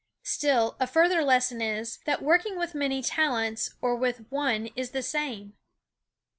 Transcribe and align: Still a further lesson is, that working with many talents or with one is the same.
Still 0.23 0.77
a 0.79 0.87
further 0.87 1.21
lesson 1.23 1.61
is, 1.61 1.99
that 2.05 2.23
working 2.23 2.57
with 2.57 2.73
many 2.73 3.03
talents 3.03 3.75
or 3.81 3.95
with 3.95 4.25
one 4.31 4.65
is 4.75 4.93
the 4.93 5.03
same. 5.03 5.53